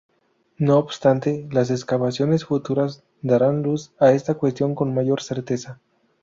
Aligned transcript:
No 0.57 0.79
obstante 0.79 1.47
las 1.51 1.69
excavaciones 1.69 2.45
futuras 2.45 3.03
darán 3.21 3.61
luz 3.61 3.93
a 3.99 4.13
esta 4.13 4.33
cuestión 4.33 4.73
con 4.73 4.95
mayor 4.95 5.21
certeza. 5.21 5.79